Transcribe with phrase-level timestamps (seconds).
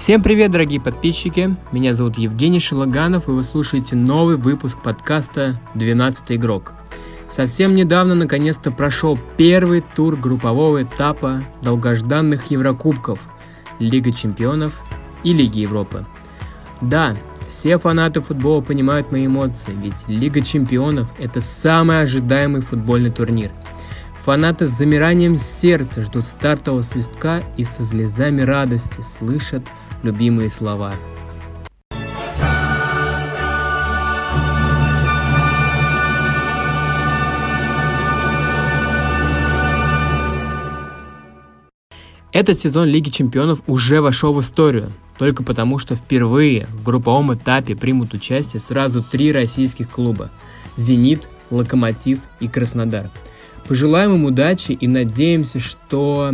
[0.00, 1.54] Всем привет, дорогие подписчики!
[1.72, 6.72] Меня зовут Евгений Шелаганов, и вы слушаете новый выпуск подкаста «12 игрок».
[7.28, 13.18] Совсем недавно наконец-то прошел первый тур группового этапа долгожданных Еврокубков,
[13.78, 14.80] Лига чемпионов
[15.22, 16.06] и Лиги Европы.
[16.80, 17.14] Да,
[17.46, 23.50] все фанаты футбола понимают мои эмоции, ведь Лига чемпионов– это самый ожидаемый футбольный турнир–
[24.24, 29.62] Фанаты с замиранием сердца ждут стартового свистка и со слезами радости слышат
[30.02, 30.94] любимые слова.
[42.32, 47.74] Этот сезон Лиги Чемпионов уже вошел в историю, только потому что впервые в групповом этапе
[47.74, 50.30] примут участие сразу три российских клуба–
[50.76, 53.10] «Зенит», «Локомотив» и «Краснодар».
[53.68, 56.32] Пожелаем им удачи и надеемся, что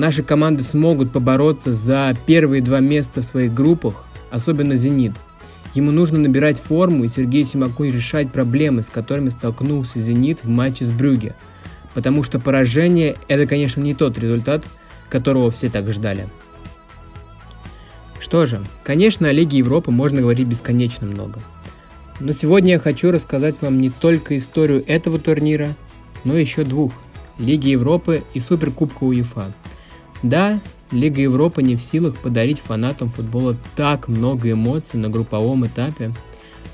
[0.00, 5.12] наши команды смогут побороться за первые два места в своих группах, особенно «Зенит».
[5.74, 10.84] Ему нужно набирать форму и Сергей Симакун решать проблемы, с которыми столкнулся «Зенит» в матче
[10.84, 11.36] с Брюге.
[11.94, 14.66] Потому что поражение– это, конечно, не тот результат,
[15.08, 16.28] которого все так ждали.
[18.18, 21.40] Что же, конечно, о Лиге Европы можно говорить бесконечно много.
[22.18, 25.76] Но сегодня я хочу рассказать вам не только историю этого турнира–
[26.24, 26.92] но еще двух–
[27.38, 29.52] Лиги Европы и Суперкубка УЕФА.
[30.22, 36.12] Да, Лига Европы не в силах подарить фанатам футбола так много эмоций на групповом этапе,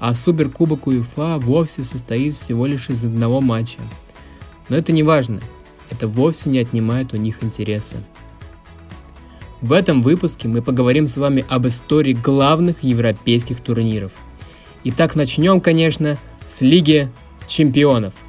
[0.01, 3.79] а Суперкубок УЕФА вовсе состоит всего лишь из одного матча.
[4.69, 5.41] Но это не важно,
[5.91, 7.97] это вовсе не отнимает у них интереса.
[9.61, 14.13] В этом выпуске мы поговорим с вами об истории главных европейских турниров.
[14.85, 17.11] Итак, начнем, конечно, с Лиги
[17.47, 18.13] чемпионов–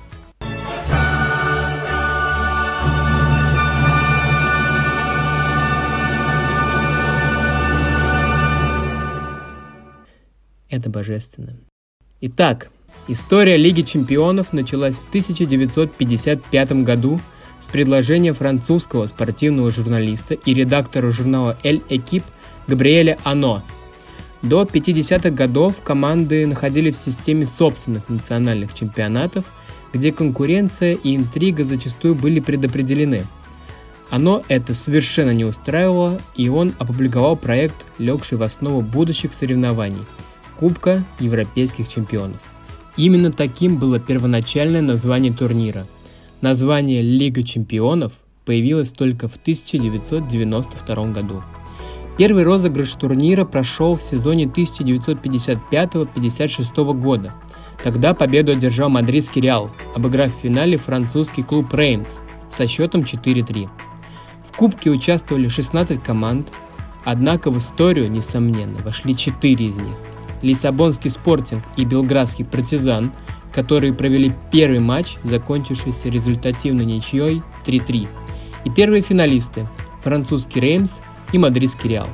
[10.77, 11.55] Это божественно.
[12.21, 12.69] Итак,
[13.07, 17.19] история Лиги чемпионов началась в 1955 году
[17.61, 22.23] с предложения французского спортивного журналиста и редактора журнала «Эль Экип»
[22.67, 23.63] Габриэля Ано.
[24.43, 29.45] До 50-х годов команды находились в системе собственных национальных чемпионатов,
[29.93, 33.25] где конкуренция и интрига зачастую были предопределены.
[34.11, 40.05] Оно это совершенно не устраивало, и он опубликовал проект, легший в основу будущих соревнований–
[40.59, 42.39] Кубка Европейских чемпионов.
[42.95, 45.85] Именно таким было первоначальное название турнира.
[46.41, 48.13] Название Лига чемпионов
[48.43, 51.43] появилось только в 1992 году.
[52.17, 57.31] Первый розыгрыш турнира прошел в сезоне 1955-56 года.
[57.83, 62.15] Тогда победу одержал мадридский Реал, обыграв в финале французский клуб Реймс
[62.49, 63.69] со счетом 4-3.
[64.51, 66.51] В Кубке участвовали 16 команд,
[67.05, 69.95] однако в историю, несомненно, вошли 4 из них–
[70.41, 73.11] Лиссабонский спортинг и Белградский партизан,
[73.53, 78.07] которые провели первый матч, закончившийся результативной ничьей 3-3.
[78.65, 79.67] И первые финалисты–
[80.03, 80.97] французский Реймс
[81.31, 82.07] и мадридский Реал.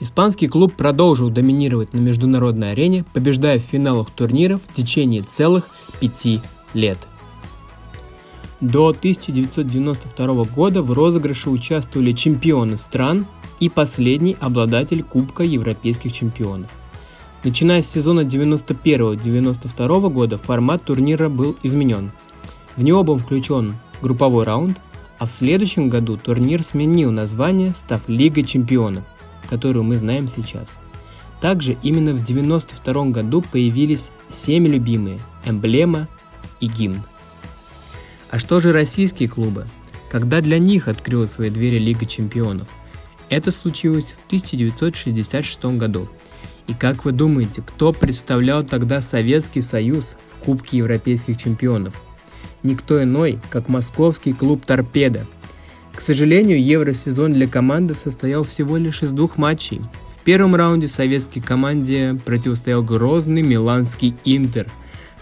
[0.00, 5.68] Испанский клуб продолжил доминировать на международной арене, побеждая в финалах турниров в течение целых
[6.00, 6.40] пяти
[6.74, 6.98] лет.
[8.60, 13.26] До 1992 года в розыгрыше участвовали чемпионы стран,
[13.62, 16.68] и последний обладатель Кубка Европейских чемпионов.
[17.44, 22.10] Начиная с сезона 91-92 года формат турнира был изменен.
[22.74, 24.80] В него был включен групповой раунд,
[25.20, 29.04] а в следующем году турнир сменил название, став Лигой чемпионов,
[29.48, 30.66] которую мы знаем сейчас.
[31.40, 36.08] Также именно в 92 году появились всеми любимые эмблема
[36.58, 37.04] и гимн.
[38.28, 39.68] А что же российские клубы?
[40.10, 42.66] Когда для них открыла свои двери Лига чемпионов–
[43.32, 46.06] это случилось в 1966 году.
[46.66, 51.94] И как вы думаете, кто представлял тогда Советский Союз в Кубке Европейских чемпионов?
[52.62, 55.26] Никто иной, как московский клуб «Торпеда».
[55.94, 59.80] К сожалению, евросезон для команды состоял всего лишь из двух матчей.
[60.14, 64.68] В первом раунде советской команде противостоял грозный миланский «Интер».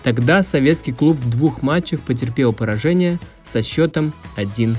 [0.02, 4.76] Тогда советский клуб в двух матчах потерпел поражение со счетом 1-0.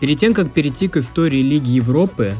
[0.00, 2.34] Перед тем, как перейти к истории Лиги Европы,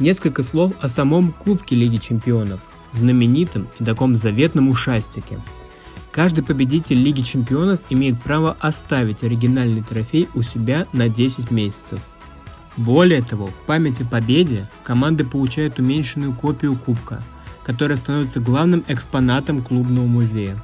[0.00, 2.60] несколько слов о самом Кубке Лиги Чемпионов,
[2.92, 5.38] знаменитом и таком заветном ушастике.
[6.10, 12.00] Каждый победитель Лиги Чемпионов имеет право оставить оригинальный трофей у себя на 10 месяцев.
[12.78, 17.22] Более того, в память о победе команды получают уменьшенную копию кубка,
[17.62, 20.62] которая становится главным экспонатом клубного музея.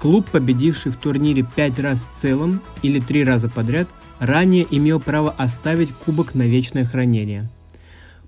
[0.00, 3.88] Клуб, победивший в турнире 5 раз в целом или 3 раза подряд–
[4.22, 7.50] ранее имел право оставить кубок на вечное хранение.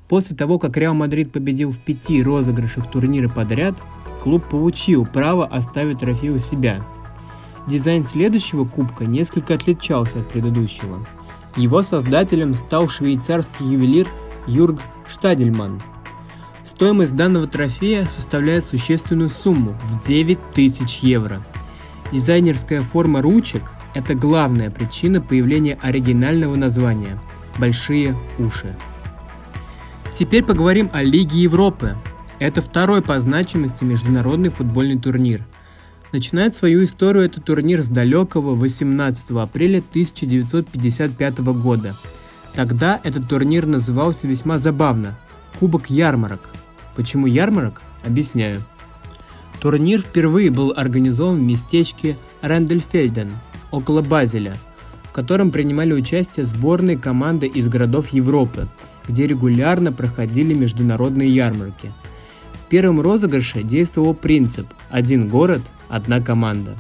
[0.09, 3.81] После того, как Реал Мадрид победил в пяти розыгрышах турнира подряд,
[4.21, 6.85] клуб получил право оставить трофей у себя.
[7.69, 11.07] Дизайн следующего кубка несколько отличался от предыдущего.
[11.57, 14.09] Его создателем стал швейцарский ювелир
[14.49, 15.81] Юрг Штадельман.
[16.65, 21.41] Стоимость данного трофея составляет существенную сумму в 9000 евро.
[22.11, 23.63] Дизайнерская форма ручек–
[23.95, 27.19] это главная причина появления оригинального названия–
[27.59, 28.77] «Большие уши».
[30.13, 31.97] Теперь поговорим о Лиге Европы.
[32.39, 35.45] Это второй по значимости международный футбольный турнир.
[36.13, 41.95] Начинает свою историю этот турнир с далекого 18 апреля 1955 года.
[42.55, 45.17] Тогда этот турнир назывался весьма забавно–
[45.61, 46.51] Кубок ярмарок.
[46.97, 47.81] Почему ярмарок?
[48.05, 48.63] Объясняю.
[49.61, 53.31] Турнир впервые был организован в местечке Рендельфельден,
[53.75, 54.57] около Базеля,
[55.03, 58.69] в котором принимали участие сборные команды из городов Европы–
[59.09, 61.93] где регулярно проходили международные ярмарки.
[62.55, 66.75] В первом розыгрыше действовал принцип «один город, одна команда».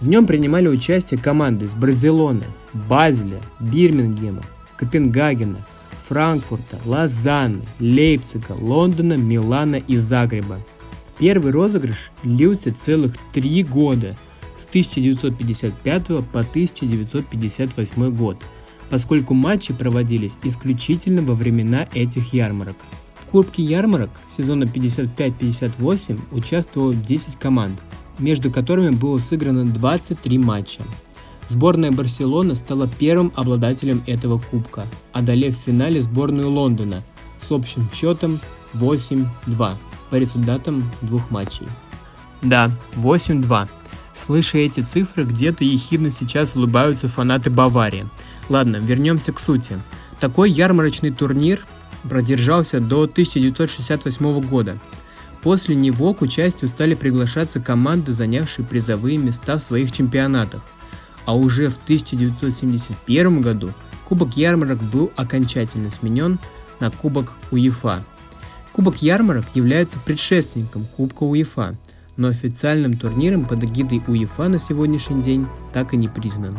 [0.00, 4.42] В нем принимали участие команды из Барселоны, Базеля, Бирмингема,
[4.76, 5.58] Копенгагена,
[6.08, 10.60] Франкфурта, Лозанны, Лейпцига, Лондона, Милана и Загреба.
[11.18, 14.16] Первый розыгрыш длился целых три года
[14.72, 18.36] 1955 по 1958 год–
[18.92, 22.76] поскольку матчи проводились исключительно во времена этих ярмарок.
[23.14, 27.72] В Кубке ярмарок сезона 55-58 участвовало 10 команд,
[28.18, 30.82] между которыми было сыграно 23 матча.
[31.48, 37.02] Сборная Барселоны стала первым обладателем этого кубка, одолев в финале сборную Лондона
[37.40, 38.40] с общим счетом
[38.74, 39.26] 8-2
[40.10, 41.66] по результатам двух матчей.
[42.42, 43.68] Да, 8-2.
[44.14, 48.06] Слыша эти цифры, где-то ехидно сейчас улыбаются фанаты Баварии–
[48.48, 49.78] Ладно, вернемся к сути.
[50.20, 51.64] Такой ярмарочный турнир
[52.02, 54.78] продержался до 1968 года.
[55.42, 60.62] После него к участию стали приглашаться команды, занявшие призовые места в своих чемпионатах.
[61.24, 63.70] А уже в 1971 году
[64.08, 66.38] Кубок ярмарок был окончательно сменен
[66.80, 68.04] на Кубок УЕФА.
[68.72, 71.76] Кубок ярмарок является предшественником Кубка УЕФА,
[72.16, 76.56] но официальным турниром под эгидой УЕФА на сегодняшний день так и не признан.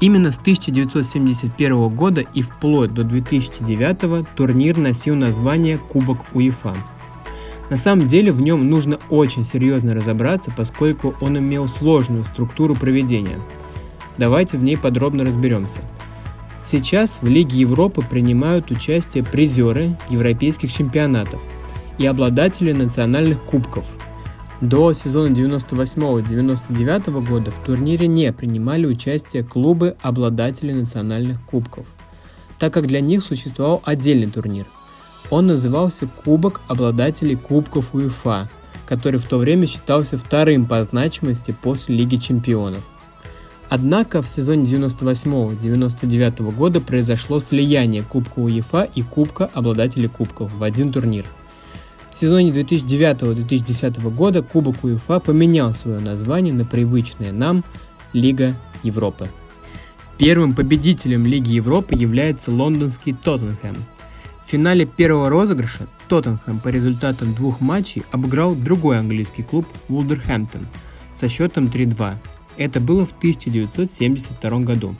[0.00, 6.74] Именно с 1971 года и вплоть до 2009 турнир носил название Кубок УЕФА.
[7.70, 13.38] На самом деле в нем нужно очень серьезно разобраться, поскольку он имел сложную структуру проведения.
[14.18, 15.80] Давайте в ней подробно разберемся.
[16.64, 21.40] Сейчас в Лиге Европы принимают участие призеры европейских чемпионатов
[21.98, 23.84] и обладатели национальных кубков–
[24.62, 31.84] до сезона 98-99 года в турнире не принимали участие клубы-обладатели национальных кубков,
[32.60, 34.66] так как для них существовал отдельный турнир.
[35.30, 38.48] Он назывался Кубок обладателей кубков УЕФА,
[38.86, 42.82] который в то время считался вторым по значимости после Лиги чемпионов.
[43.68, 50.92] Однако в сезоне 98-99 года произошло слияние Кубка УЕФА и Кубка обладателей кубков в один
[50.92, 51.24] турнир–
[52.18, 57.64] сезоне 2009-2010 года Кубок УЕФА поменял свое название на привычное нам
[58.12, 59.28] Лига Европы.
[60.18, 63.76] Первым победителем Лиги Европы является лондонский Тоттенхэм.
[64.46, 70.66] В финале первого розыгрыша Тоттенхэм по результатам двух матчей обыграл другой английский клуб Вулверхэмптон
[71.16, 72.16] со счетом 3-2.
[72.58, 74.94] Это было в 1972 году.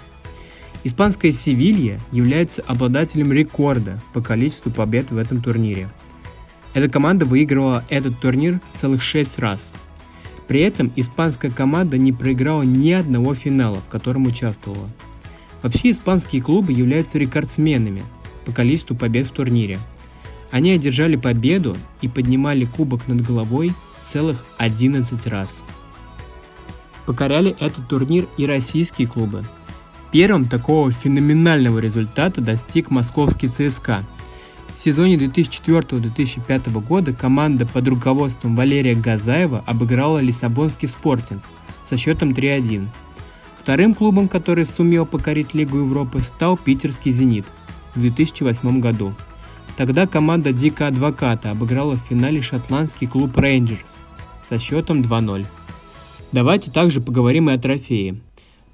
[0.85, 5.89] Испанская Севилья является обладателем рекорда по количеству побед в этом турнире–
[6.75, 9.73] эта команда выигрывала этот турнир целых 6 раз.
[10.49, 14.89] При этом испанская команда не проиграла ни одного финала, в котором участвовала.
[15.63, 18.03] Вообще испанские клубы являются рекордсменами
[18.45, 19.79] по количеству побед в турнире.
[20.51, 23.73] Они одержали победу и поднимали кубок над головой
[24.05, 25.63] целых 11 раз.
[27.07, 29.45] Покоряли этот турнир и российские клубы.
[30.11, 34.05] Первым такого феноменального результата достиг московский ЦСКА–
[34.75, 41.43] в сезоне 2004-2005 года команда под руководством Валерия Газаева обыграла Лиссабонский спортинг
[41.85, 42.89] со счетом 3-1.
[43.61, 47.45] Вторым клубом, который сумел покорить Лигу Европы, стал питерский «Зенит»
[47.95, 49.15] в 2008 году.
[49.77, 53.99] Тогда команда Дика Адвоката обыграла в финале шотландский клуб Рейнджерс
[54.49, 55.47] со счетом 2-0.
[56.33, 58.17] Давайте также поговорим и о трофее.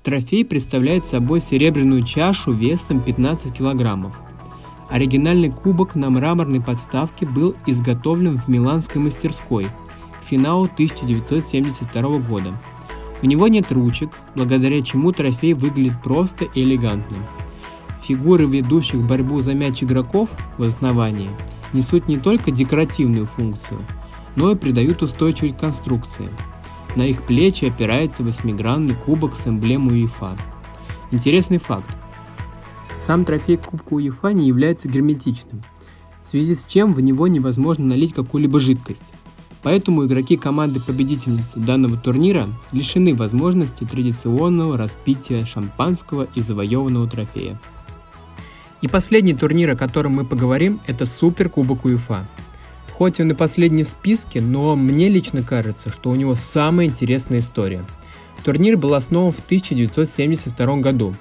[0.02, 4.16] Трофей представляет собой серебряную чашу весом 15 килограммов–
[4.90, 9.66] Оригинальный кубок на мраморной подставке был изготовлен в миланской мастерской
[10.20, 12.52] к финалу 1972 года.
[13.22, 17.18] У него нет ручек, благодаря чему трофей выглядит просто и элегантно.
[18.02, 21.28] фигуры ведущих борьбу за мяч игроков в основании
[21.74, 23.80] несут не только декоративную функцию,
[24.36, 26.30] но и придают устойчивость конструкции.
[26.96, 30.38] На их плечи опирается восьмигранный кубок с эмблемой УЕФА.
[31.10, 31.88] Интересный факт.
[33.00, 35.62] Сам трофей Кубка УЕФА не является герметичным,
[36.22, 39.04] в связи с чем в него невозможно налить какую-либо жидкость.
[39.62, 47.60] Поэтому игроки команды победительницы данного турнира лишены возможности традиционного распития шампанского и завоеванного трофея.
[48.82, 52.26] И последний турнир, о котором мы поговорим, это Супер Кубок УЕФА.
[52.92, 57.40] Хоть он и последний в списке, но мне лично кажется, что у него самая интересная
[57.40, 57.84] история.
[58.44, 61.14] Турнир был основан в 1972 году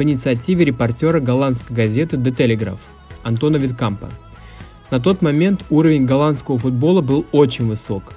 [0.00, 2.78] по инициативе репортера голландской газеты The Telegraph
[3.22, 4.08] Антона Виткампа–
[4.90, 8.14] на тот момент уровень голландского футбола был очень высок.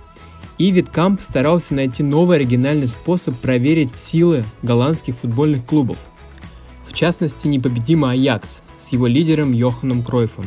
[0.58, 5.98] И Виткамп старался найти новый оригинальный способ проверить силы голландских футбольных клубов.
[6.88, 10.46] В частности, непобедимый Аякс с его лидером Йоханом Кройфом.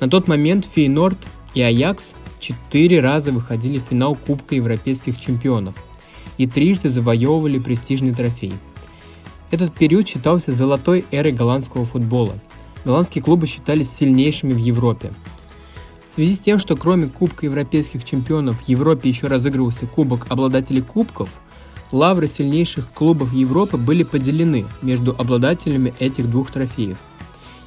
[0.00, 1.18] На тот момент Фейнорд
[1.54, 5.74] и Аякс четыре раза выходили в финал Кубка Европейских чемпионов
[6.36, 8.52] и трижды завоевывали престижный трофей.
[9.50, 12.34] Этот период считался золотой эрой голландского футбола.
[12.84, 15.12] Голландские клубы считались сильнейшими в Европе–
[16.16, 21.28] связи с тем, что кроме Кубка Европейских чемпионов в Европе еще разыгрывался Кубок обладателей кубков,
[21.92, 26.96] лавры сильнейших клубов Европы были поделены между обладателями этих двух трофеев.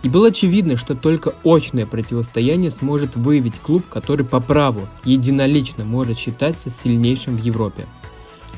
[0.01, 6.17] И было очевидно, что только очное противостояние сможет выявить клуб, который по праву единолично может
[6.17, 7.85] считаться сильнейшим в Европе.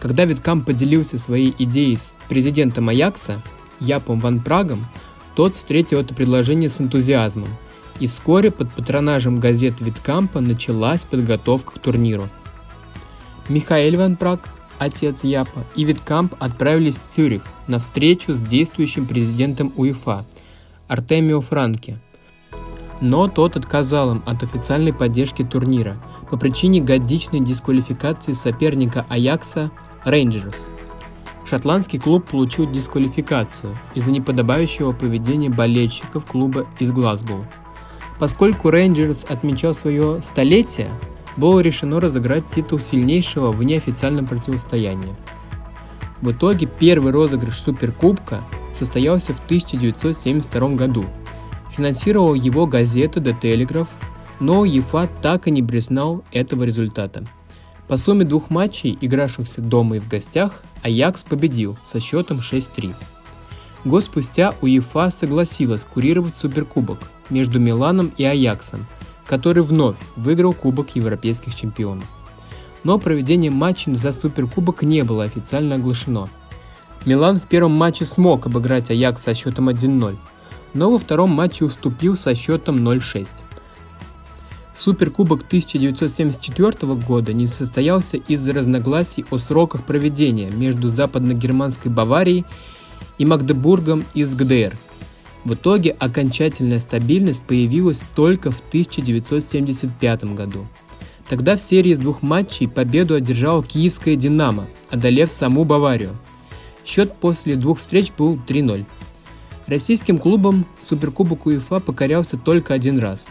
[0.02, 3.42] Когда Виткам поделился своей идеей с президентом Аякса,
[3.80, 4.88] Япом Ван Прагом,
[5.36, 7.48] тот встретил это предложение с энтузиазмом–
[8.02, 12.28] и вскоре под патронажем газет Виткампа началась подготовка к турниру.
[13.48, 19.72] Михаэль Ван Праг, отец Япа, и Виткамп отправились в Цюрих на встречу с действующим президентом
[19.76, 20.26] УЕФА
[20.88, 22.00] Артемио Франке.
[23.02, 25.98] Но тот отказал им от официальной поддержки турнира
[26.32, 29.70] по причине годичной дисквалификации соперника Аякса
[30.04, 30.66] Рейнджерс.
[31.48, 37.46] Шотландский клуб получил дисквалификацию из-за неподобающего поведения болельщиков клуба из Глазгоу.
[38.20, 40.90] Поскольку Рейнджерс отмечал свое столетие,
[41.38, 45.16] было решено разыграть титул сильнейшего в неофициальном противостоянии.
[46.22, 48.44] В итоге первый розыгрыш Суперкубка
[48.74, 51.06] состоялся в 1972 году.
[51.72, 53.88] Финансировал его газета The Telegraph,
[54.40, 57.24] но ЕФА так и не признал этого результата.
[57.92, 62.96] По сумме двух матчей, игравшихся дома и в гостях, Аякс победил со счетом 6-3.
[63.84, 68.86] Год спустя УЕФА согласилась курировать Суперкубок между Миланом и Аяксом,
[69.26, 72.06] который вновь выиграл Кубок Европейских чемпионов.
[72.86, 76.30] Но проведение матчей за Суперкубок не было официально оглашено.
[77.06, 80.16] Милан в первом матче смог обыграть Аякс со счетом 1-0,
[80.74, 83.28] но во втором матче уступил со счетом 0-6.
[84.82, 92.46] Суперкубок 1974 года не состоялся из-за разногласий о сроках проведения между западно-германской Баварией
[93.20, 94.76] и Магдебургом из ГДР.
[95.44, 100.66] В итоге окончательная стабильность появилась только в 1975 году.
[101.30, 106.18] Тогда в серии из двух матчей победу одержала киевская «Динамо», одолев саму Баварию.
[106.88, 108.86] Счет после двух встреч был 3-0.
[109.68, 113.28] Российским клубом Суперкубок УЕФА покорялся только один раз.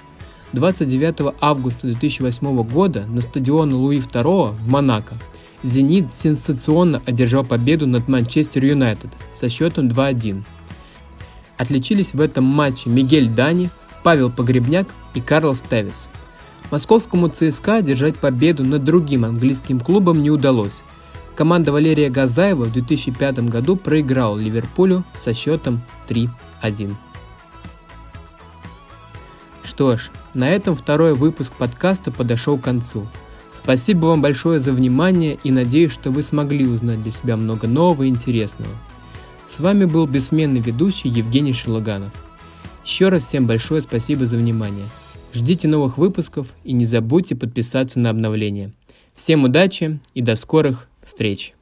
[0.53, 5.15] 29 августа 2008 года на стадионе Луи II в Монако–
[5.63, 10.43] «Зенит» сенсационно одержал победу над Манчестер Юнайтед со счетом 2-1.
[11.59, 13.71] Отличились в этом матче Мигель Дани,
[14.03, 16.09] Павел Погребняк и Карлос Тевис.
[16.71, 20.83] Московскому ЦСКА одержать победу над другим английским клубом не удалось.
[21.35, 26.95] Команда Валерия Газаева в 2005 году проиграла Ливерпулю со счетом 3-1.
[29.63, 33.07] Что ж, на этом второй выпуск подкаста подошел к концу–
[33.63, 38.05] Спасибо вам большое за внимание и надеюсь, что вы смогли узнать для себя много нового
[38.05, 38.73] и интересного.
[39.49, 42.11] С вами был бессменный ведущий Евгений Шелаганов.
[42.85, 44.87] Еще раз всем большое спасибо за внимание.
[45.35, 48.73] Ждите новых выпусков и не забудьте подписаться на обновления.
[49.15, 51.53] Всем удачи и до скорых встреч!